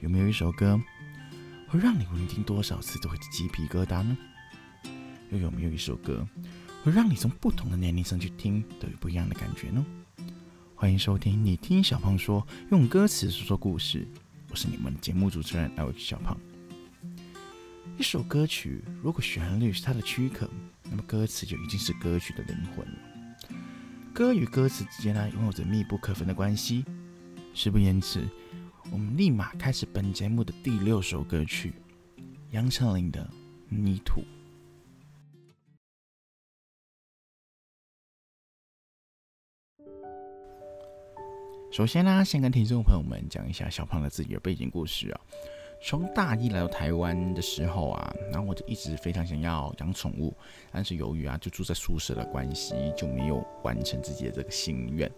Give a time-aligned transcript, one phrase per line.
[0.00, 0.80] 有没有一首歌
[1.68, 4.16] 会让你无论听多少次都会鸡皮疙瘩呢？
[5.30, 6.26] 又有没有一首歌
[6.82, 9.84] 会让你从不同的年龄层去听都有不一样的感觉呢？
[10.74, 14.08] 欢迎收听你听小胖说，用歌词说说故事。
[14.48, 16.34] 我是你们的节目主持人 L 小胖。
[17.98, 20.48] 一首歌曲如果旋律是它的躯壳，
[20.84, 22.98] 那么歌词就已经是歌曲的灵魂了。
[24.14, 26.86] 歌与歌词之间呢，拥有着密不可分的关系。
[27.52, 28.26] 事不言迟。
[28.92, 31.72] 我们立马开始本节目的第六首歌曲，
[32.50, 33.22] 杨丞琳的
[33.68, 34.20] 《泥土》。
[41.70, 45.20] 首先呢，先跟听众朋友们讲一下小胖的自己的背景故事啊。
[45.82, 50.36] 从大一来到台湾的时候啊，然后我就一直非常想要养宠物，
[50.72, 55.08] 但是由于啊就住在宿舍的关系，就没有完成自己的这个心愿。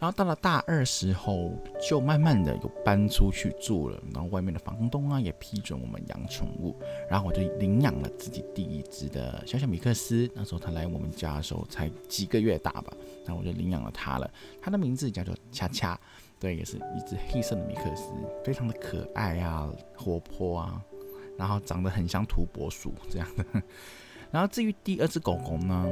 [0.00, 1.52] 然后到了大二时候，
[1.86, 4.02] 就慢慢的有搬出去住了。
[4.14, 6.74] 然后外面的房东啊也批准我们养宠物。
[7.08, 10.28] 然后我就领养了自己第一只的小小米克斯。
[10.34, 12.90] 那时候它来我们家的时候才几个月大吧，
[13.26, 14.30] 然后我就领养了它了。
[14.62, 16.00] 它的名字叫做恰恰，
[16.38, 18.10] 对，也是一只黑色的米克斯，
[18.42, 20.82] 非常的可爱啊，活泼啊，
[21.36, 23.44] 然后长得很像土拨鼠这样的。
[24.32, 25.86] 然后至于第二只狗狗呢？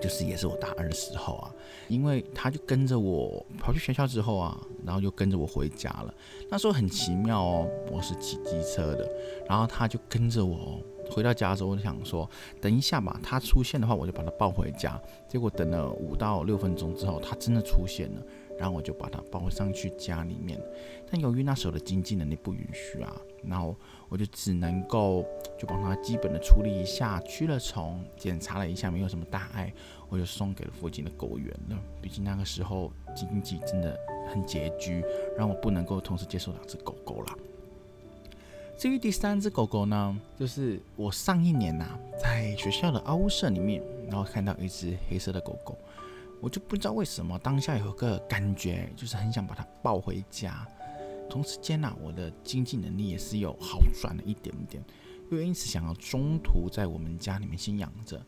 [0.00, 1.54] 就是也是我大二的时候啊，
[1.88, 6.14] 因为他就跟着我跑去学校之后啊，然后就跟着我回家了。
[6.50, 9.08] 那时候很奇妙哦，我是骑机车的，
[9.48, 12.28] 然后他就跟着我回到家之后，我就想说
[12.60, 15.00] 等一下吧，他出现的话我就把他抱回家。
[15.28, 18.22] 结果等了五到六分钟之后，他真的出现了。
[18.58, 20.60] 然后我就把它抱上去家里面，
[21.10, 23.76] 但由于那时候的经济能力不允许啊，然后
[24.08, 25.24] 我就只能够
[25.58, 29.72] 就帮它基本的处理一下，驱了虫，检查了一下，没有什么大碍，
[30.08, 31.78] 我就送给了附近的狗园了。
[32.02, 33.96] 毕竟那个时候经济真的
[34.28, 35.04] 很拮据，
[35.36, 37.38] 让我不能够同时接受两只狗狗了。
[38.76, 45.76] 至于第三只狗狗呢，就是我上一年呐在学校的屋舍里面，然后看到一只黑色的狗狗。
[46.40, 50.66] 我就不知道为什么当下有个感觉，就是很想把它抱回家。
[51.28, 54.82] 同时间呐，我的经济能力也是有好转了一点点，
[55.30, 58.24] 又因此想要中途在我们家里面先养着。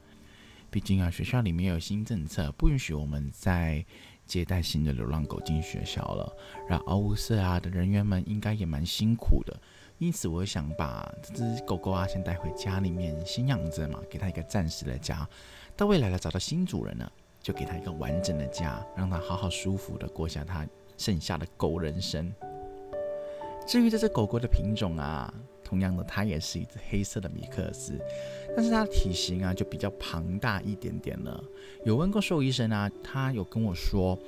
[0.71, 3.85] 毕竟啊，学校里面有新政策，不允许我们再
[4.27, 6.37] 接待新的流浪狗进学校了。
[6.69, 9.61] 然后，物舍啊的人员们应该也蛮辛苦的，
[9.99, 15.29] 因此我想把这只狗狗啊先带回家里面先养着嘛，给它一个暂时的家。
[15.77, 17.11] 到未来了找到新主人了。
[17.41, 22.33] 就给他一个完整的家，让他好好舒服的过下他剩下的狗人生。
[23.67, 25.33] 至于这只狗狗的品种啊，
[25.65, 27.99] 同样的，它也是一只黑色的米克斯，
[28.57, 31.43] 但是它的体型啊就比较庞大一点点了。
[31.85, 34.19] 有问过兽医生啊，他有跟我说。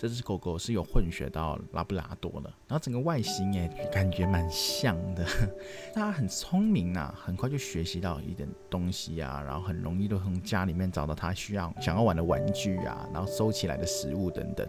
[0.00, 5.26] 这只狗狗是有混血到拉布拉多的，然后整个外形也感觉蛮像的。
[5.92, 14.64] 它很聪明呐，很快就学习到一点东西啊，然后很容易就从家里面找到它需要想要玩的玩具啊，然后收起来的食物等等。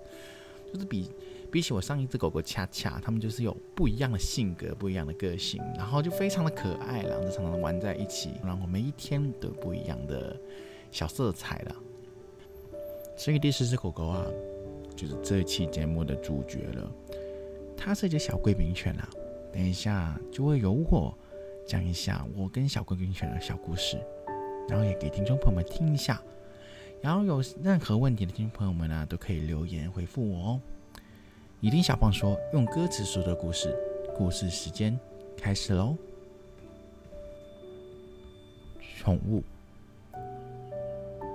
[0.74, 1.12] 就是比
[1.52, 10.36] 比起我上一只狗狗恰恰，它们就是有不一样的性格，不一样的个性，然后就非常的可爱，然后就常常玩在一起，然后每一天都不一样的
[10.92, 11.76] 小色彩了。
[13.16, 14.26] 所以第四只狗狗啊。
[15.00, 16.92] 就是这期节目的主角了，
[17.78, 19.08] 它是一只小贵宾犬啊。
[19.50, 21.18] 等一下就会由我
[21.66, 23.98] 讲一下我跟小贵宾犬的小故事，
[24.68, 26.22] 然后也给听众朋友们听一下。
[27.02, 30.62] 然后有任何问题的听众朋友们呢，都可以留言回复我哦。
[31.62, 33.74] 一定小胖说用歌词说的故事，
[34.18, 35.00] 故事时间
[35.38, 35.96] 开始喽。
[38.98, 39.42] 宠物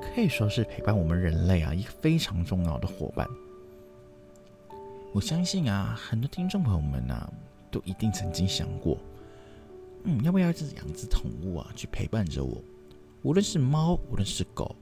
[0.03, 3.27] 可以说是陪伴我们人类啊一个非常重要的伙伴。
[5.15, 7.33] 我相信啊，很多听众朋友们呢，
[7.71, 8.99] 都一定曾经想过，
[10.03, 12.61] 嗯，要不要只养只宠物啊，去陪伴着我？
[13.23, 14.75] 无论是猫，无论是狗，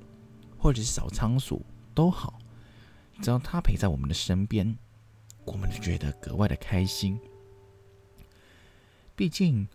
[0.57, 1.61] 或者是小仓鼠
[1.95, 2.39] 都好，
[3.21, 4.75] 只要它陪在我们的身边，
[5.45, 7.21] 我们就觉得格外的开心。
[9.15, 9.69] 毕竟，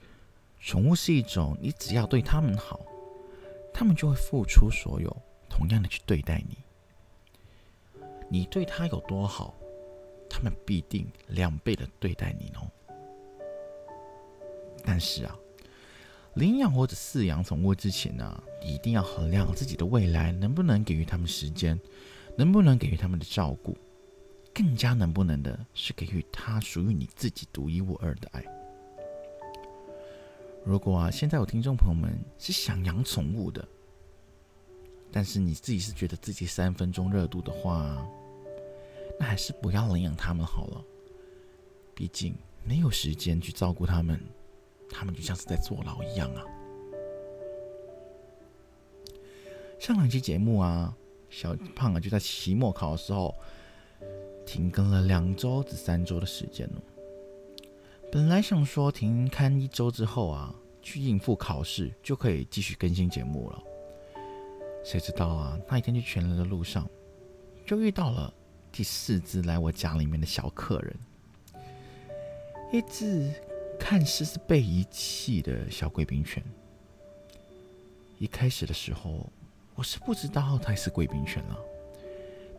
[0.60, 2.82] 宠物是一种，你只要对它们好，
[3.72, 5.16] 它们就会付出所有，
[5.48, 6.58] 同样的去对待你。
[8.28, 9.54] 你对它有多好？
[10.30, 12.70] 他们必定两倍的对待你哦。
[14.86, 15.38] 但是啊，
[16.36, 21.78] 领养或者饲养宠物之前呢，一定要衡量自己的未来能不能给予他们时间，
[22.38, 23.78] 能不能给予他们的照顾，
[24.54, 28.46] 更加能不能的是给予他属于你自己独一无二的爱。
[30.64, 33.68] 如果啊，现在有听众朋友们是想养宠物的，
[35.12, 38.08] 但是你自己是觉得自己三分钟热度的话。
[39.20, 40.84] 那还是不要领养他们好了，
[41.96, 44.20] 毕竟没有时间去照顾他们，
[44.90, 46.44] 他们就像是在坐牢一样啊。
[49.80, 50.96] 上两期节目啊，
[51.30, 53.34] 小胖啊就在期末考的时候
[54.46, 56.82] 停更了两周至三周的时间了。
[58.12, 63.64] 本来想说停刊一周之后啊，去应付考试就可以继续更新节目了。
[64.84, 66.90] 谁知道啊，那一天去全人的路上，
[67.66, 68.34] 就遇到了
[68.78, 70.96] 第四只来我家里面的小客人，
[72.72, 73.34] 一只
[73.80, 76.44] 看似是被遗弃的小贵宾犬。
[78.20, 79.28] 一开始的时候，
[79.74, 81.58] 我是不知道它是贵宾犬了，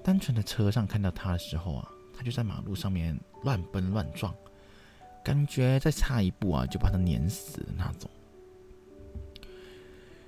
[0.03, 4.35] 单纯的车上看到它的时候啊，它就在马路上面乱奔乱撞。
[5.23, 8.11] 感觉再差一步啊，就把它碾死的那种。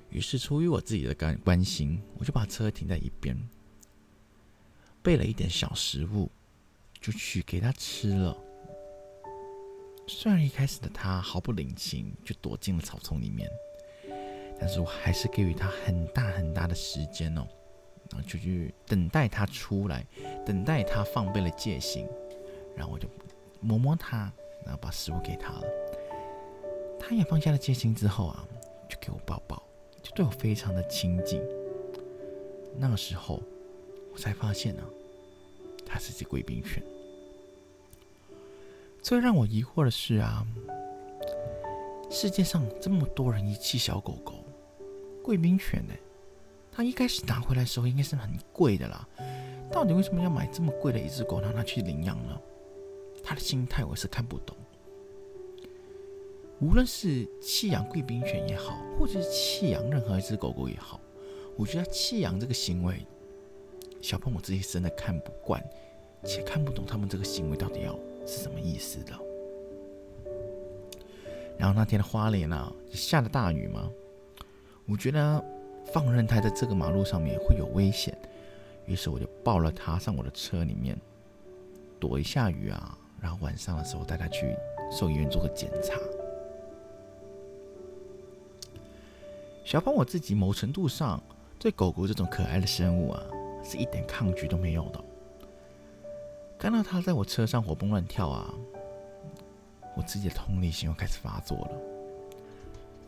[0.08, 3.37] 于是出于我自己的关关心，我就把车停在一边，
[5.02, 6.31] 备了一点小食物，
[7.00, 8.37] 就去给它吃了。
[10.06, 13.49] 虽然一开始的它毫不领情，就躲进了草丛里面，
[14.58, 17.47] 但是我还是给予它很大很大的时间哦，
[18.11, 20.06] 然后就去等待它出来，
[20.44, 22.06] 等待它放备了戒心，
[22.76, 23.08] 然后我就
[23.61, 24.32] 摸摸它。
[24.62, 25.62] 然后把食物给他了，
[27.00, 28.47] 他也放下了戒心之后啊，
[28.91, 29.56] 就给我抱抱，
[30.02, 31.43] 就对我非常的亲近。
[32.76, 33.43] 那个时候，
[34.12, 34.83] 我才发现呢，
[35.87, 36.83] 它是只贵宾犬。
[39.03, 40.47] 最让我疑惑的是啊，
[42.11, 44.45] 世界上这么多人遗弃小狗狗，
[45.23, 45.95] 贵宾犬呢？
[46.73, 49.09] 它一开始拿回来的时候应该是很贵的啦，
[49.73, 52.41] 到底为什么要买这么贵的一只狗让它去领养呢？
[53.23, 54.57] 他的心态我是看不懂。
[56.61, 61.01] 无论是弃养贵宾犬也好，或者是弃养任何一只狗狗也好，
[61.57, 63.07] 我觉得弃养这个行为，
[64.00, 65.62] 小朋我自己真的看不惯，
[66.25, 67.94] 且看不懂他们这个行为到底要
[68.26, 69.12] 是什么意思的。
[71.58, 73.91] 然后那天的花莲啊，下了大雨嘛，
[74.87, 75.44] 我觉得
[75.93, 78.17] 放任它在这个马路上面会有危险，
[78.87, 80.97] 于是我就抱了它上我的车里面，
[81.99, 82.97] 躲一下雨啊。
[83.20, 84.56] 然后晚上的时候带它去
[84.91, 85.94] 兽医院做个检查。
[89.62, 91.23] 小胖我自己某程度上
[91.58, 93.23] 对狗狗这种可爱的生物啊，
[93.62, 95.05] 是一点抗拒都没有的。
[96.59, 98.55] 看到它在我车上活蹦乱跳啊，
[99.97, 101.73] 我自己的同理心又开始发作了，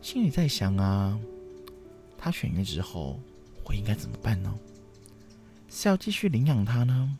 [0.01, 1.19] 心里在想啊，
[2.17, 3.19] 它痊愈之后
[3.65, 4.53] 我应该怎么办呢？
[5.69, 7.17] 是要继续领养它呢？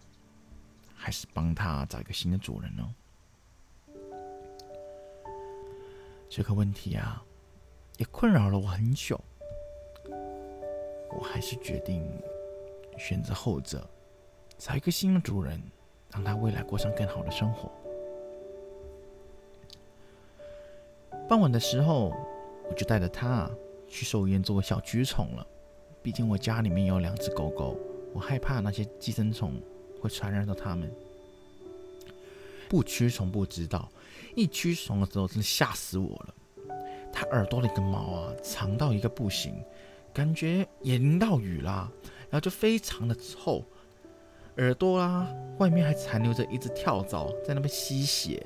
[0.96, 2.96] 还是帮他找一个新的主人呢？
[6.30, 7.24] 这个问题啊，
[7.98, 9.20] 也困扰了我很久。
[11.12, 12.02] 我还是决定
[12.98, 13.88] 选择后者，
[14.58, 15.62] 找一个新的主人，
[16.12, 17.72] 让他未来过上更好的生活。
[21.28, 22.12] 傍晚的时候，
[22.70, 23.50] 我就带着他
[23.88, 25.46] 去兽医院做个小驱虫了。
[26.02, 27.78] 毕竟我家里面有两只狗狗，
[28.14, 29.62] 我害怕那些寄生虫。
[30.04, 30.94] 会传染到他们。
[32.68, 33.90] 不驱虫不知道，
[34.36, 36.36] 一驱虫的时候真的吓死我了。
[37.10, 39.56] 它耳朵里的毛啊，长到一个不行，
[40.14, 41.90] 感觉也淋到雨啦，
[42.34, 43.64] 然后就非常的臭。
[44.58, 48.44] 耳朵啦，外面还残留着一只跳蚤在那边吸血，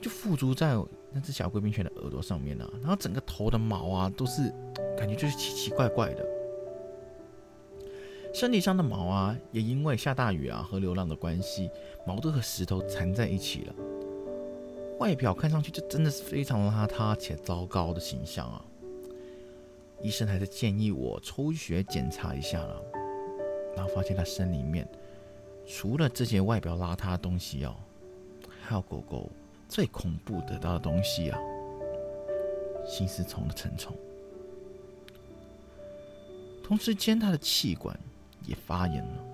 [0.00, 0.74] 就附着在
[1.12, 2.66] 那只小贵宾犬的耳朵上面啊。
[2.80, 4.50] 然后整个头的毛啊，都是
[4.96, 6.26] 感觉就是奇奇怪怪的。
[8.32, 11.70] 身体上的毛啊，也因为下大雨啊和流浪的关系，
[12.06, 13.74] 毛都和石头缠在一起了。
[14.98, 18.64] 外表看上去就真的是非常邋遢且糟糕的形象啊！
[20.00, 22.82] 医生还是建议我抽血检查一下了，
[23.76, 24.88] 然后发现他身里面
[25.66, 27.76] 除了这些外表邋遢的东西哦，
[28.62, 29.30] 还有狗狗
[29.68, 31.38] 最恐怖得到的东西啊——
[32.86, 33.96] 心丝虫的成虫。
[36.62, 37.98] 同时间，他的气管。
[38.46, 39.24] 也发炎了，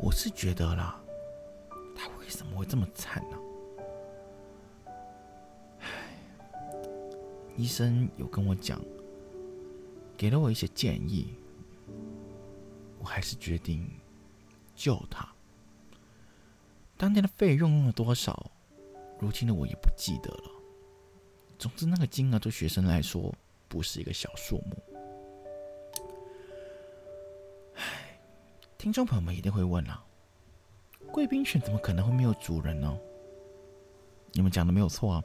[0.00, 0.98] 我是觉得啦，
[1.94, 3.36] 他为什么会这么惨呢？
[7.56, 8.80] 医生有跟我讲，
[10.16, 11.34] 给了我一些建议，
[12.98, 13.88] 我还是决定
[14.74, 15.26] 救他。
[16.98, 18.50] 当天的费用用了多少，
[19.18, 20.50] 如今的我也不记得了。
[21.58, 23.34] 总之，那个金额对学生来说
[23.68, 24.76] 不是一个小数目。
[27.74, 28.18] 唉
[28.76, 30.04] 听众朋友们一定会问啊，
[31.10, 32.98] 贵宾犬怎么可能会没有主人呢？
[34.32, 35.24] 你们讲的没有错啊，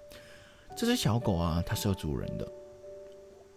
[0.75, 2.51] 这只小狗啊，它是有主人的。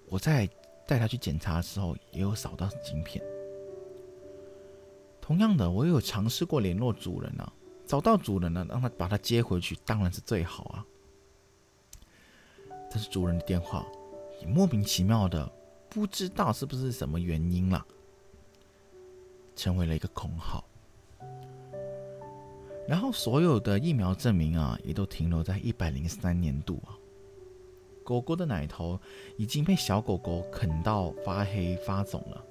[0.08, 0.48] 我在
[0.86, 3.24] 带它去检查的时候，也有扫到晶片。
[5.20, 7.50] 同样的，我也有尝试过联络主人啊，
[7.86, 10.84] 找到主人了，让他把它接回去，当然是最好啊。
[12.90, 13.86] 但是主人的电话
[14.42, 15.50] 也莫名其妙的，
[15.88, 17.84] 不知道是不是什么原因了，
[19.56, 20.62] 成为了一个空号。
[22.86, 26.92] 然后所有的疫苗证明啊，也都停留在一百零三年度啊。
[28.04, 29.00] 狗狗的奶头
[29.36, 32.44] 已经被小狗狗啃到发黑发肿了，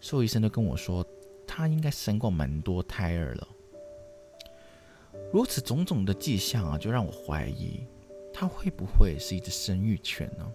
[0.00, 1.04] 兽医生都跟我说，
[1.46, 3.48] 它应该生过蛮多胎儿了。
[5.32, 7.86] 如此种种的迹象啊，就让我怀疑，
[8.32, 10.52] 它会不会是一只生育犬呢？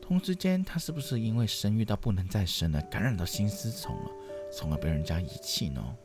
[0.00, 4.10] 同时间，它是不是因为生育到不能再生了，感染到心丝虫了，
[4.52, 5.96] 从而被人家遗弃呢？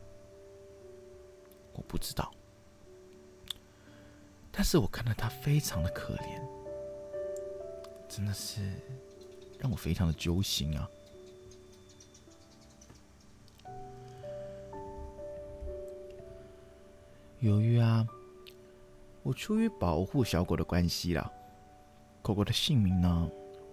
[1.73, 2.31] 我不知道，
[4.51, 6.41] 但是我看到它非常的可怜，
[8.15, 8.61] 真的是
[9.57, 10.87] 让我非常的揪心啊。
[17.39, 18.07] 由于啊，
[19.23, 21.27] 我出于保护小狗的关系啦，
[22.21, 23.27] 狗狗的姓名呢，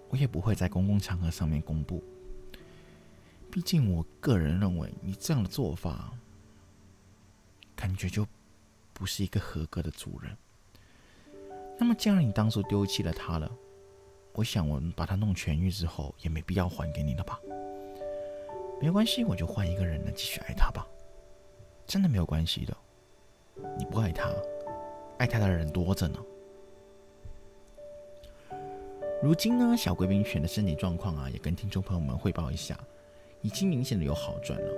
[0.09, 2.03] 我也不会在公共场合上面公布。
[3.51, 6.15] 毕竟我个人认为，你这样的做法，
[7.77, 8.27] 感觉就
[8.95, 10.35] 不是一个合格的主人。
[11.79, 13.53] 那么，既然你当初丢弃了它了，
[14.33, 17.39] 我想我们把它弄痊愈之后，也没必要还给你了吧？
[18.81, 20.87] 没关系，我就换一个人来继续爱它吧，
[21.87, 22.77] 真的没有关系的。
[23.77, 24.33] 你不爱他，
[25.19, 26.19] 爱他的人多着呢。
[29.23, 32.79] 如今呢，小贵宾犬的身体状况啊，也跟听众朋友们汇报一下，
[33.43, 34.73] 已经明显的有好转了。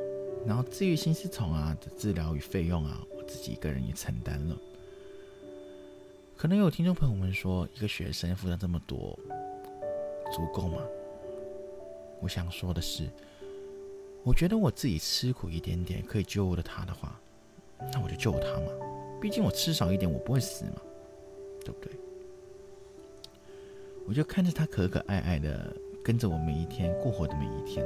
[0.44, 4.56] 然后治愈心丝虫啊的治疗与费用啊，我自己一个人也承担了。
[6.36, 9.16] 可能有听众朋友们说，一个学生负担这么多，
[10.32, 10.82] 足够吗？
[12.20, 13.08] 我想说的是，
[14.24, 17.20] 我觉得我自己吃苦一点点，可以救了他的话。
[17.92, 18.68] 那我就救他嘛，
[19.20, 20.80] 毕竟我吃少一点，我不会死嘛，
[21.64, 21.92] 对不对？
[24.06, 25.72] 我就看着他可可爱爱的
[26.04, 27.84] 跟着我每一天过活的每一天。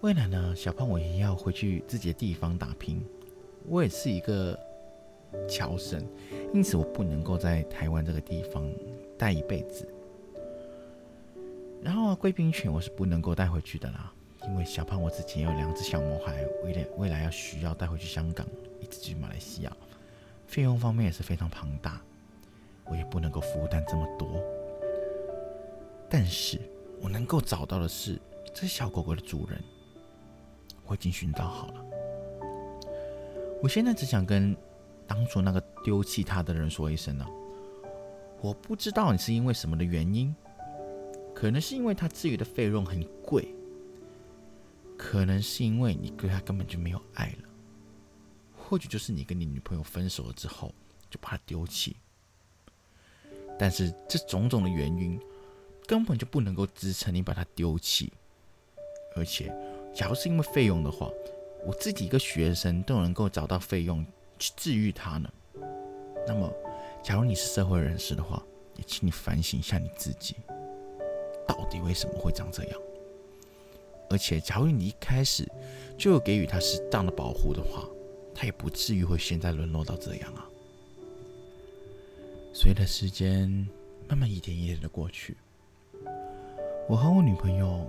[0.00, 3.00] 未来呢，小胖我也要回去自己的地方打拼。
[3.66, 4.58] 我也是一个
[5.48, 6.04] 侨生，
[6.54, 8.72] 因此我不能够在台湾这个地方
[9.18, 9.86] 待一辈子。
[11.82, 14.12] 然后啊，贵宾犬我是不能够带回去的啦。
[14.44, 18.46] 因为小胖我自己也有两只小毛孩，未来未来要需要带回去香港，
[18.80, 19.72] 一直去马来西亚，
[20.46, 22.00] 费用方面也是非常庞大，
[22.86, 24.42] 我也不能够负担这么多。
[26.08, 26.58] 但是
[27.02, 28.18] 我能够找到的是，
[28.54, 29.62] 这小狗狗的主人，
[30.86, 31.84] 我已经寻找好了。
[33.62, 34.56] 我现在只想跟
[35.06, 37.26] 当初那个丢弃它的人说一声呢，
[38.40, 40.34] 我不知道你是因为什么的原因，
[41.40, 43.48] 可能是因为他治愈的费用很贵。
[44.98, 47.48] 可能是因为你对他根本就没有爱了，
[48.54, 50.70] 或许就是你跟你女朋友分手了之后
[51.08, 51.96] 就把他丢弃。
[53.58, 55.18] 但是这种种的原因
[55.86, 58.12] 根本就不能够支撑你把他丢弃。
[59.16, 59.50] 而且，
[59.94, 61.08] 假如是因为费用的话，
[61.64, 64.04] 我自己一个学生都能够找到费用
[64.38, 65.32] 去治愈他呢。
[66.26, 66.52] 那么，
[67.02, 68.44] 假如你是社会人士的话，
[68.76, 70.36] 也请你反省一下你自己，
[71.50, 72.80] 到底为什么会长这样。
[74.08, 75.44] 而且，假如你一开始
[75.98, 77.88] 就给予他适当的保护的话，
[78.32, 80.46] 他也不至于会现在沦落到这样啊。
[82.54, 83.48] 随着时间
[84.08, 85.36] 慢慢一点一点的过去，
[86.88, 87.84] 我和我女朋友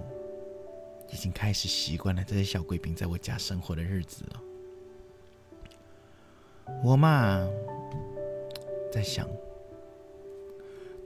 [1.12, 4.41] 已经开始习惯了这些小贵宾在我家生活的日子了。
[6.84, 7.48] 我嘛，
[8.91, 9.27] 在想，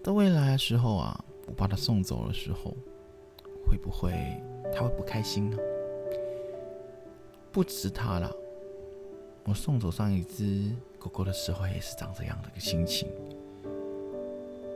[0.01, 2.75] 到未来的时候啊，我把他送走的时候，
[3.67, 4.11] 会不会？
[4.73, 5.57] 他会不开心呢？
[7.51, 8.35] 不止他了，
[9.45, 13.07] 我送走上一只狗狗的时候也是长这样的一个心情。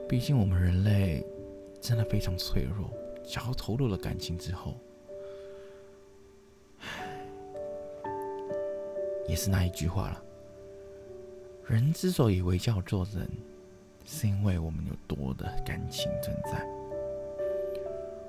[0.07, 1.25] 毕竟我们人类
[1.81, 2.89] 真的非常脆弱，
[3.23, 4.75] 只要投入了感情之后，
[9.27, 10.23] 也是那一句话了：
[11.67, 13.29] 人之所以为叫做人，
[14.11, 16.67] 是因为我们有多的感情存在。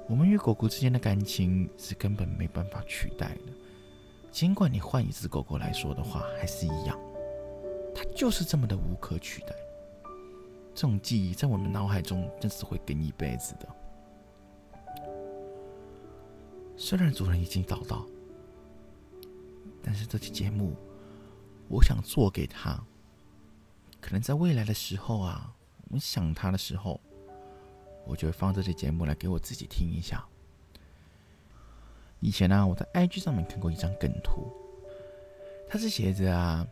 [0.07, 3.53] 我们与狗狗之间的感情是根本没办法取代的。
[4.31, 6.99] 尽管你换一只狗狗来说的话，还是一样，
[7.95, 9.55] 它就是这么的无可取代。
[10.75, 13.67] 这种记忆在我们脑海中真是会跟一辈子的。
[16.77, 18.05] 虽然主人已经找到，
[19.83, 20.75] 但是这期节目，
[21.69, 22.79] 我想做给他。
[23.99, 25.53] 可能在未来的时候啊，
[25.91, 27.01] 我想他的时候。
[28.07, 30.27] 我就会放这些节目来给我自己听一下。
[32.19, 34.51] 以前呢，我在 IG 上面看过一张梗图，
[35.69, 36.67] 它是写着啊，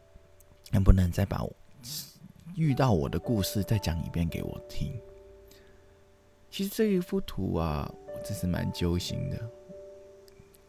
[0.73, 1.53] 能不能再把我
[2.57, 4.99] 遇到我的故事再讲一遍给我听？
[6.51, 9.51] 其实这一幅图啊，我真是蛮揪心的，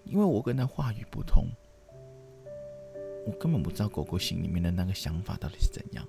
[0.03, 1.45] 因为我跟他话语不通，
[3.25, 6.05] 我根本不知道狗狗心里面的那个想法到底是怎样。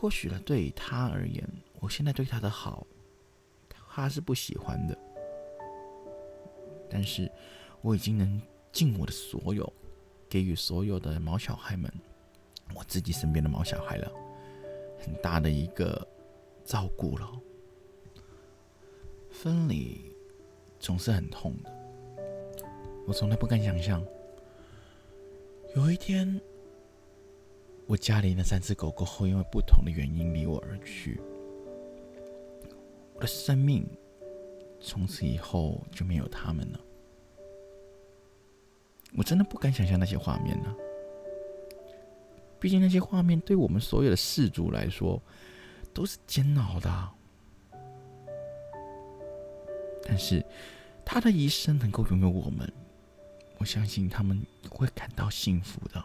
[0.00, 1.44] 或许呢，对他而言，
[1.80, 2.86] 我现在对他的好，
[3.90, 4.96] 他是不喜欢的。
[6.88, 7.28] 但是，
[7.80, 8.40] 我已经能
[8.70, 9.72] 尽我的所有，
[10.28, 11.92] 给予所有的毛小孩们，
[12.76, 14.08] 我自己身边的毛小孩了，
[15.00, 16.06] 很大的一个
[16.64, 17.28] 照顾了。
[19.32, 20.14] 分离
[20.78, 21.72] 总是很痛的，
[23.04, 24.00] 我从来不敢想象，
[25.74, 26.40] 有一天。
[27.88, 31.18] 我家里那三只狗狗会因为不同的原因离我而去，
[33.14, 33.88] 我的生命
[34.78, 36.78] 从此以后就没有他们了。
[39.16, 40.76] 我真的不敢想象那些画面呢。
[42.60, 45.22] 毕竟那些画面对我们所有的氏族来说
[45.94, 47.08] 都是煎熬的。
[50.02, 50.44] 但是
[51.06, 52.70] 他的一生能够拥有我们，
[53.56, 56.04] 我相信他们会感到幸福的。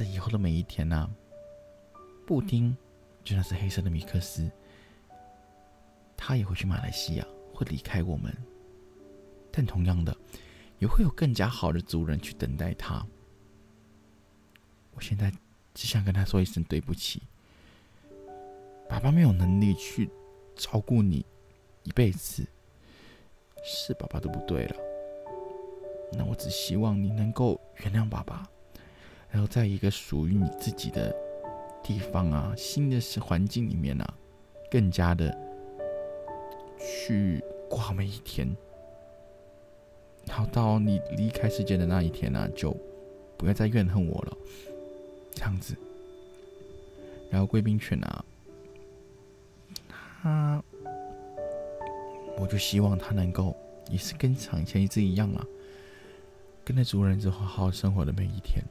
[0.00, 1.10] 在以后的每一天呢，
[2.26, 2.74] 布丁
[3.22, 4.50] 就算是黑色的米克斯，
[6.16, 8.34] 他也会去马来西亚，会离开我们。
[9.52, 10.16] 但同样的，
[10.78, 13.06] 也会有更加好的主人去等待他。
[14.92, 15.30] 我现在
[15.74, 17.20] 只想跟他说一声对不起，
[18.88, 20.08] 爸爸没有能力去
[20.56, 21.26] 照顾你
[21.82, 22.48] 一辈子，
[23.62, 24.76] 是爸爸的不对了。
[26.14, 28.48] 那我只希望你能够原谅爸爸。
[29.30, 31.14] 然后在一个属于你自己的
[31.82, 34.14] 地方啊，新的环境里面啊，
[34.70, 35.36] 更加的
[36.78, 38.48] 去过好每一天。
[40.26, 42.76] 然后到你离开世界的那一天呢，就
[43.36, 44.36] 不要再怨恨我了，
[45.32, 45.74] 这样子。
[47.30, 48.24] 然后贵宾犬啊，
[50.22, 50.62] 它，
[52.36, 53.56] 我就希望它能够
[53.88, 55.46] 也是跟以前一只一样啊，
[56.64, 58.62] 跟着主人之后好好生活的每一天。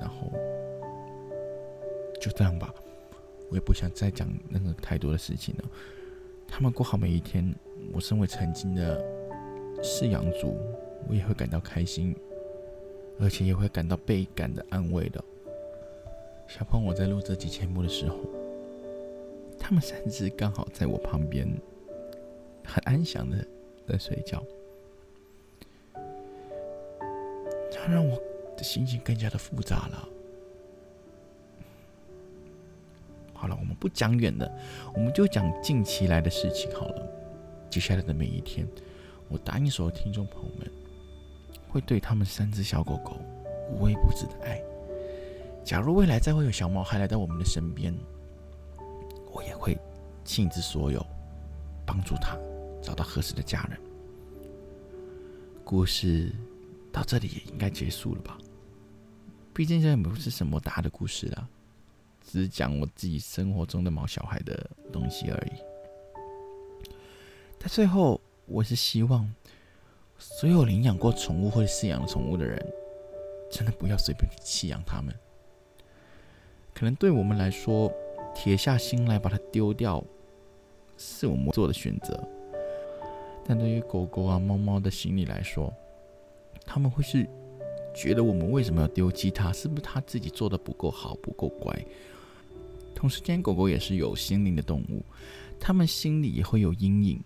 [0.00, 0.30] 然后
[2.20, 2.74] 就这样吧，
[3.50, 5.64] 我也不想再讲任何太多的事情了。
[6.48, 7.54] 他们过好每一天，
[7.92, 9.04] 我身为曾经的
[9.82, 10.56] 饲养主，
[11.08, 12.14] 我也会感到开心，
[13.20, 15.22] 而且也会感到倍感的安慰的。
[16.48, 18.16] 小胖，我在录这集节目的时候，
[19.58, 21.48] 他们三只刚好在我旁边，
[22.64, 23.44] 很安详的
[23.88, 24.42] 在睡觉，
[27.72, 28.25] 他让我。
[28.56, 30.08] 的心情更加的复杂了。
[33.34, 34.50] 好了，我们不讲远的，
[34.94, 37.06] 我们就讲近期来的事情好了。
[37.68, 38.66] 接下来的每一天，
[39.28, 40.66] 我答应所有听众朋友们，
[41.68, 43.18] 会对他们三只小狗狗
[43.70, 44.62] 无微不至的爱。
[45.62, 47.94] 假如未来再会有小猫还来到我们的身边，
[49.32, 49.76] 我也会
[50.24, 51.04] 尽之所有，
[51.84, 52.38] 帮助他
[52.80, 53.78] 找到合适的家人。
[55.62, 56.32] 故事
[56.90, 58.38] 到这里也应该结束了吧？
[59.56, 61.48] 毕竟这也不是什么大的故事啦，
[62.22, 66.92] 只是讲我自己生活中的毛小孩的东西而已。
[67.58, 69.32] 但最后，我是希望
[70.18, 72.62] 所有领养过宠物或者饲养宠物的人，
[73.50, 75.14] 真的不要随便弃养它们。
[76.74, 77.90] 可能对我们来说，
[78.34, 80.04] 铁下心来把它丢掉，
[80.98, 82.28] 是我们做的选择。
[83.42, 85.72] 但对于狗狗啊、猫猫的心理来说，
[86.66, 87.26] 他们会是。
[87.96, 89.50] 觉得我们为什么要丢弃它？
[89.50, 91.74] 是不是它自己做的不够好、不够乖？
[92.94, 95.02] 同时间，狗狗也是有心灵的动物，
[95.58, 97.20] 它们心里也会有阴影。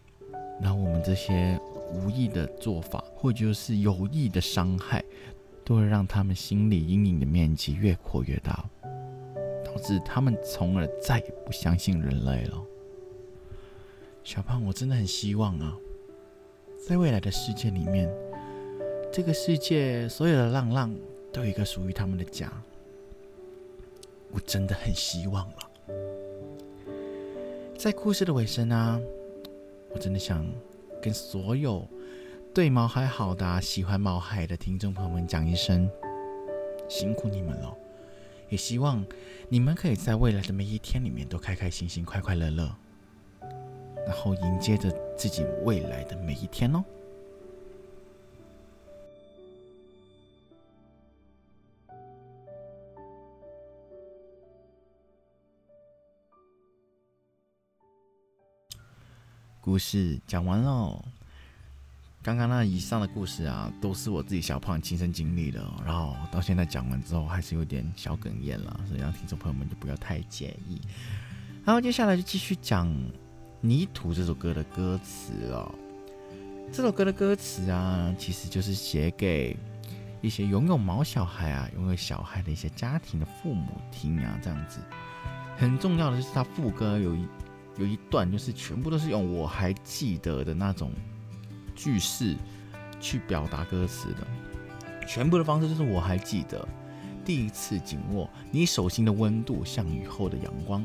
[0.63, 1.59] 然后我们这些
[1.93, 5.05] 无意的做法，或就是有意的伤害，
[5.65, 8.65] 都会让它们心理阴影的面积越扩越大，
[9.65, 12.63] 导致它们从而再也不相信人类了。
[14.23, 15.77] 小胖，我真的很希望啊，
[16.87, 18.09] 在未来的世界里面。
[19.13, 20.95] 这个世界所有的浪浪
[21.33, 22.49] 都有一个属于他们的家，
[24.31, 25.57] 我真的很希望了。
[27.77, 29.01] 在故事的尾声啊，
[29.93, 30.47] 我真的想
[31.03, 31.85] 跟所有
[32.55, 35.91] 对毛孩好的、喜欢毛孩的听众朋友们讲一声，
[36.89, 37.77] 辛苦你们了。
[38.49, 39.05] 也希望
[39.49, 42.73] 你们可以在未来的每一天里面都开开心心、快快乐乐，
[44.07, 46.85] 然后迎接着自己未来的每一天哦。
[59.71, 61.01] 故事讲完喽，
[62.25, 70.81] 刚刚那以上的故事啊，都是我自己小胖亲身经历的，然后到现在讲完之后，还是有点小哽咽了，所以让听众朋友们就不要太介意。
[71.65, 72.89] 然后接下来就继续讲
[73.61, 75.73] 《泥土》这首歌的歌词哦。
[76.73, 79.57] 这首歌的歌词啊，其实就是写给
[80.21, 84.81] 一些拥有毛小孩啊、拥有小孩的一些家庭的父母听啊，这样子。
[85.57, 87.25] 很重要的就是，他副歌有一
[87.81, 90.93] 有一段，就是全部都是用“我还记得”的那种。
[91.73, 92.37] 句式
[93.01, 96.69] 去表达歌词的，全部的方式就是我还记得
[97.25, 100.85] 第一次紧握你手心的温度，像雨后的阳光。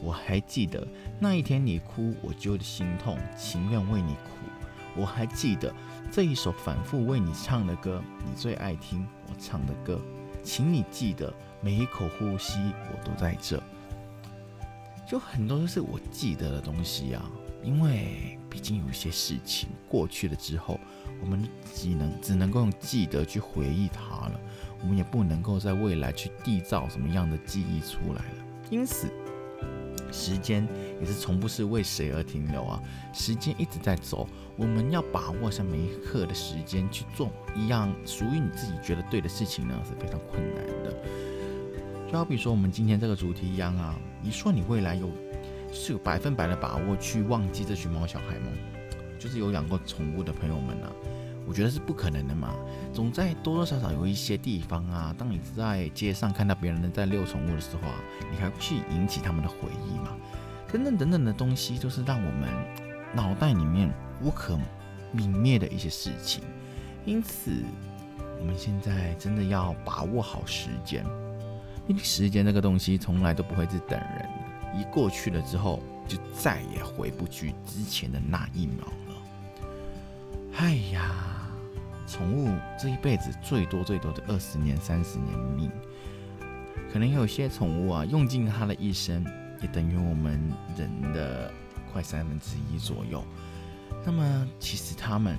[0.00, 0.86] 我还记得
[1.18, 4.30] 那一天你哭，我就心痛，情愿为你苦。
[4.94, 5.74] 我还记得
[6.12, 10.00] 这一首反复为你唱的歌，你最爱听我唱的歌，
[10.44, 12.60] 请你记得每一口呼吸，
[12.92, 13.60] 我都在这。
[15.08, 17.30] 就很多都是我记得的东西啊，
[17.62, 18.38] 因为。
[18.48, 20.80] 毕竟有一些事情过去了之后，
[21.20, 24.40] 我们只能只能够用记得去回忆它了，
[24.80, 28.44] 我们也不能够在未来去缔造什么样的记忆出来了。
[28.70, 29.08] 因此，
[30.10, 30.66] 时间
[31.00, 40.96] 也是从不是为谁而停留啊，时间一直在走，我们要把握上每一刻的时间去做一样属于你自己觉得对的事情呢，是非常困难的。
[42.10, 45.10] 就好比说我们今天这个主题一样啊，你说你未来有。
[45.72, 48.46] 是有百分百的把握去忘记这群猫小孩吗？
[49.18, 50.90] 就是有养过宠物的朋友们啊，
[51.46, 52.54] 我觉得是不可能的嘛。
[52.94, 57.94] 总在多多少少有一些地方啊，当你在街上看到别人在遛宠物的时候啊，
[58.30, 60.16] 你还会去引起他们的回忆嘛？
[60.72, 62.48] 等等等等的东西，都是让我们
[63.12, 63.92] 脑袋里面
[64.22, 64.58] 无可
[65.14, 66.42] 泯灭的一些事情。
[67.04, 67.50] 因此，
[68.40, 71.04] 我们现在真的要把握好时间，
[71.88, 74.28] 因为时间这个东西从来都不会是等人。
[74.74, 79.14] 一过去了之后，就再也回不去之前的那一秒了。
[80.56, 81.48] 哎呀，
[82.06, 85.70] 宠物这一辈子最多最多的二十年、三十年命，
[86.92, 89.24] 可能有些宠物啊，用尽它的一生，
[89.62, 90.38] 也等于我们
[90.76, 91.50] 人的
[91.90, 93.24] 快三分之一左右。
[94.04, 95.38] 那么，其实它们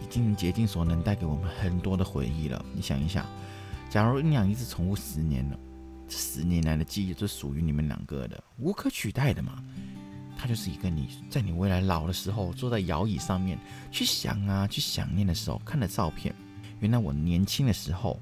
[0.00, 2.64] 已经竭尽所能带给我们很多的回忆了。
[2.72, 3.26] 你想一想，
[3.90, 5.58] 假如你养一只宠物十年了。
[6.08, 9.62] 十年来的记忆是属于你们两个的，无可取代的嘛。
[10.38, 13.58] 它就是一个你在你未来老的时候，坐在摇椅上面
[13.90, 16.34] 去想啊，去想念的时候看的照片。
[16.78, 18.20] 原来我年轻的时候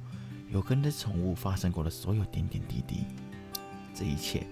[0.48, 3.04] 有跟这宠物发生过的所有点点滴滴，
[3.92, 4.46] 这一切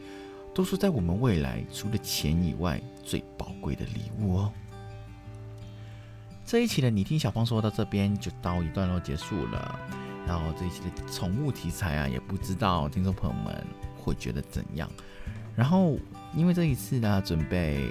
[0.52, 4.52] 都是在我们未来除了钱以外最宝贵的礼物哦。
[6.44, 10.01] 这一期的你听小芳说到这边就到一段落结束了。
[10.26, 14.88] 然后这一期的宠物题材啊，也不知道听众朋友们会觉得怎样。
[15.54, 15.98] 然后
[16.34, 17.90] 因为这一次呢，准备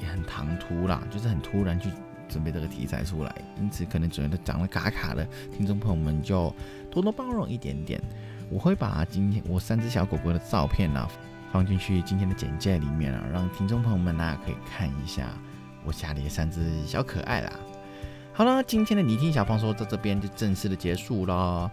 [0.00, 1.90] 也很唐突啦，就是很突然去
[2.28, 6.54] 准备这个题材出来，因此可能准备的讲的卡卡的，听众朋友们就
[6.90, 8.00] 多多包容一点点。
[8.48, 11.08] 我会把今天我三只小狗狗的照片呢
[11.50, 15.26] 放进去今天的简介里面啊，让听众朋友们呢可以看一下
[15.84, 17.52] 我家里的三只小可爱啦。
[18.36, 21.72] 好了，今天的你听小胖说到这边就正式的结束了。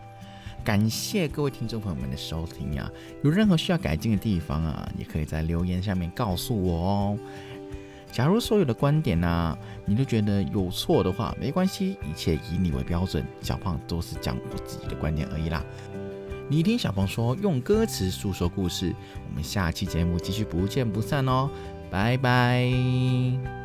[0.63, 2.89] 感谢各位听众朋友们的收听呀！
[3.21, 7.17] 有任何需要改进的地方啊，也可以在留言下面告诉我哦。
[8.13, 13.25] 假如所有的观点呢，你都觉得有错的话，没关系，一切以你为标准。
[13.41, 15.61] 小胖都是讲我自己的观点而已啦。
[16.47, 18.95] 你听小胖说，用歌词诉说故事。
[19.29, 21.49] 我们下期节目继续不见不散哦，
[21.91, 23.62] 拜拜。